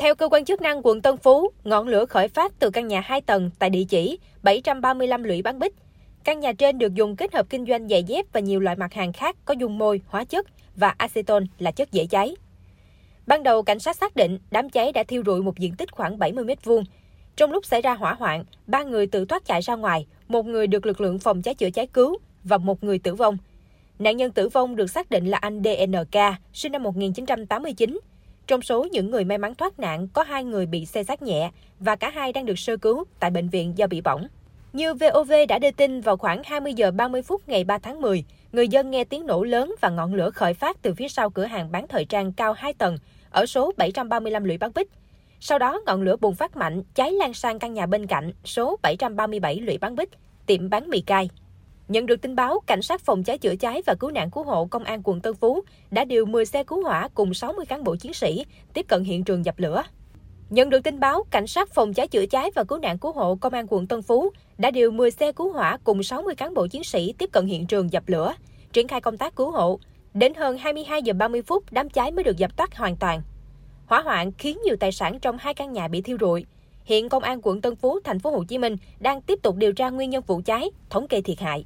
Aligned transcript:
Theo 0.00 0.14
cơ 0.14 0.28
quan 0.28 0.44
chức 0.44 0.60
năng 0.60 0.80
quận 0.82 1.02
Tân 1.02 1.16
Phú, 1.16 1.48
ngọn 1.64 1.88
lửa 1.88 2.06
khởi 2.06 2.28
phát 2.28 2.52
từ 2.58 2.70
căn 2.70 2.88
nhà 2.88 3.00
2 3.00 3.20
tầng 3.20 3.50
tại 3.58 3.70
địa 3.70 3.84
chỉ 3.88 4.18
735 4.42 5.22
Lũy 5.22 5.42
Bán 5.42 5.58
Bích. 5.58 5.74
Căn 6.24 6.40
nhà 6.40 6.52
trên 6.52 6.78
được 6.78 6.94
dùng 6.94 7.16
kết 7.16 7.34
hợp 7.34 7.46
kinh 7.50 7.66
doanh 7.66 7.88
giày 7.88 8.04
dép 8.04 8.26
và 8.32 8.40
nhiều 8.40 8.60
loại 8.60 8.76
mặt 8.76 8.94
hàng 8.94 9.12
khác 9.12 9.36
có 9.44 9.54
dung 9.58 9.78
môi, 9.78 10.00
hóa 10.06 10.24
chất 10.24 10.46
và 10.76 10.94
acetone 10.98 11.46
là 11.58 11.70
chất 11.70 11.92
dễ 11.92 12.06
cháy. 12.06 12.36
Ban 13.26 13.42
đầu, 13.42 13.62
cảnh 13.62 13.78
sát 13.78 13.96
xác 13.96 14.16
định 14.16 14.38
đám 14.50 14.70
cháy 14.70 14.92
đã 14.92 15.02
thiêu 15.02 15.22
rụi 15.26 15.42
một 15.42 15.58
diện 15.58 15.74
tích 15.76 15.92
khoảng 15.92 16.18
70 16.18 16.44
m2. 16.44 16.82
Trong 17.36 17.52
lúc 17.52 17.66
xảy 17.66 17.82
ra 17.82 17.94
hỏa 17.94 18.14
hoạn, 18.14 18.44
ba 18.66 18.82
người 18.82 19.06
tự 19.06 19.24
thoát 19.24 19.44
chạy 19.44 19.60
ra 19.60 19.74
ngoài, 19.74 20.06
một 20.28 20.46
người 20.46 20.66
được 20.66 20.86
lực 20.86 21.00
lượng 21.00 21.18
phòng 21.18 21.42
cháy 21.42 21.54
chữa 21.54 21.70
cháy 21.70 21.86
cứu 21.86 22.18
và 22.44 22.58
một 22.58 22.84
người 22.84 22.98
tử 22.98 23.14
vong. 23.14 23.38
Nạn 23.98 24.16
nhân 24.16 24.32
tử 24.32 24.48
vong 24.48 24.76
được 24.76 24.90
xác 24.90 25.10
định 25.10 25.26
là 25.26 25.38
anh 25.38 25.62
DNK, 25.62 26.18
sinh 26.52 26.72
năm 26.72 26.82
1989. 26.82 28.00
Trong 28.50 28.62
số 28.62 28.86
những 28.92 29.10
người 29.10 29.24
may 29.24 29.38
mắn 29.38 29.54
thoát 29.54 29.78
nạn, 29.78 30.08
có 30.08 30.22
hai 30.22 30.44
người 30.44 30.66
bị 30.66 30.86
xe 30.86 31.04
sát 31.04 31.22
nhẹ 31.22 31.50
và 31.80 31.96
cả 31.96 32.10
hai 32.10 32.32
đang 32.32 32.46
được 32.46 32.58
sơ 32.58 32.76
cứu 32.76 33.04
tại 33.20 33.30
bệnh 33.30 33.48
viện 33.48 33.72
do 33.76 33.86
bị 33.86 34.00
bỏng. 34.00 34.26
Như 34.72 34.94
VOV 34.94 35.32
đã 35.48 35.58
đưa 35.58 35.70
tin 35.70 36.00
vào 36.00 36.16
khoảng 36.16 36.42
20 36.44 36.74
giờ 36.74 36.90
30 36.90 37.22
phút 37.22 37.48
ngày 37.48 37.64
3 37.64 37.78
tháng 37.78 38.00
10, 38.00 38.24
người 38.52 38.68
dân 38.68 38.90
nghe 38.90 39.04
tiếng 39.04 39.26
nổ 39.26 39.42
lớn 39.42 39.74
và 39.80 39.88
ngọn 39.88 40.14
lửa 40.14 40.30
khởi 40.30 40.54
phát 40.54 40.82
từ 40.82 40.94
phía 40.94 41.08
sau 41.08 41.30
cửa 41.30 41.44
hàng 41.44 41.72
bán 41.72 41.88
thời 41.88 42.04
trang 42.04 42.32
cao 42.32 42.52
2 42.52 42.72
tầng 42.72 42.96
ở 43.30 43.46
số 43.46 43.72
735 43.76 44.44
Lũy 44.44 44.58
Bán 44.58 44.70
Bích. 44.74 44.90
Sau 45.40 45.58
đó, 45.58 45.80
ngọn 45.86 46.02
lửa 46.02 46.16
bùng 46.16 46.34
phát 46.34 46.56
mạnh, 46.56 46.82
cháy 46.94 47.12
lan 47.12 47.34
sang 47.34 47.58
căn 47.58 47.74
nhà 47.74 47.86
bên 47.86 48.06
cạnh 48.06 48.32
số 48.44 48.78
737 48.82 49.56
Lũy 49.56 49.78
Bán 49.78 49.96
Bích, 49.96 50.10
tiệm 50.46 50.70
bán 50.70 50.88
mì 50.90 51.00
cay. 51.00 51.30
Nhận 51.90 52.06
được 52.06 52.22
tin 52.22 52.36
báo, 52.36 52.60
cảnh 52.66 52.82
sát 52.82 53.00
phòng 53.00 53.24
cháy 53.24 53.38
chữa 53.38 53.56
cháy 53.56 53.82
và 53.86 53.94
cứu 53.94 54.10
nạn 54.10 54.30
cứu 54.30 54.42
hộ 54.42 54.66
công 54.66 54.84
an 54.84 55.00
quận 55.04 55.20
Tân 55.20 55.34
Phú 55.34 55.60
đã 55.90 56.04
điều 56.04 56.26
10 56.26 56.46
xe 56.46 56.64
cứu 56.64 56.82
hỏa 56.82 57.08
cùng 57.14 57.34
60 57.34 57.66
cán 57.66 57.84
bộ 57.84 57.96
chiến 57.96 58.12
sĩ 58.12 58.44
tiếp 58.74 58.86
cận 58.88 59.04
hiện 59.04 59.24
trường 59.24 59.44
dập 59.44 59.58
lửa. 59.58 59.82
Nhận 60.50 60.70
được 60.70 60.84
tin 60.84 61.00
báo, 61.00 61.24
cảnh 61.30 61.46
sát 61.46 61.70
phòng 61.70 61.94
cháy 61.94 62.08
chữa 62.08 62.26
cháy 62.26 62.50
và 62.54 62.64
cứu 62.64 62.78
nạn 62.78 62.98
cứu 62.98 63.12
hộ 63.12 63.34
công 63.34 63.52
an 63.52 63.66
quận 63.68 63.86
Tân 63.86 64.02
Phú 64.02 64.30
đã 64.58 64.70
điều 64.70 64.90
10 64.90 65.10
xe 65.10 65.32
cứu 65.32 65.52
hỏa 65.52 65.78
cùng 65.84 66.02
60 66.02 66.34
cán 66.34 66.54
bộ 66.54 66.66
chiến 66.66 66.84
sĩ 66.84 67.14
tiếp 67.18 67.30
cận 67.32 67.46
hiện 67.46 67.66
trường 67.66 67.92
dập 67.92 68.08
lửa, 68.08 68.34
triển 68.72 68.88
khai 68.88 69.00
công 69.00 69.16
tác 69.16 69.36
cứu 69.36 69.50
hộ. 69.50 69.80
Đến 70.14 70.34
hơn 70.34 70.58
22 70.58 71.02
giờ 71.02 71.12
30 71.12 71.42
phút, 71.42 71.64
đám 71.70 71.88
cháy 71.88 72.12
mới 72.12 72.24
được 72.24 72.36
dập 72.36 72.56
tắt 72.56 72.76
hoàn 72.76 72.96
toàn. 72.96 73.22
Hỏa 73.86 74.00
hoạn 74.02 74.32
khiến 74.32 74.58
nhiều 74.64 74.76
tài 74.80 74.92
sản 74.92 75.20
trong 75.20 75.36
hai 75.40 75.54
căn 75.54 75.72
nhà 75.72 75.88
bị 75.88 76.00
thiêu 76.00 76.16
rụi. 76.20 76.46
Hiện 76.84 77.08
công 77.08 77.22
an 77.22 77.40
quận 77.42 77.60
Tân 77.60 77.76
Phú, 77.76 77.98
thành 78.04 78.18
phố 78.18 78.30
Hồ 78.30 78.44
Chí 78.44 78.58
Minh 78.58 78.76
đang 79.00 79.22
tiếp 79.22 79.38
tục 79.42 79.56
điều 79.56 79.72
tra 79.72 79.90
nguyên 79.90 80.10
nhân 80.10 80.22
vụ 80.26 80.40
cháy, 80.44 80.70
thống 80.90 81.08
kê 81.08 81.20
thiệt 81.20 81.40
hại. 81.40 81.64